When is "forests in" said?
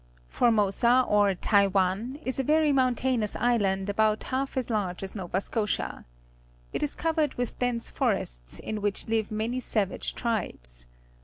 7.91-8.81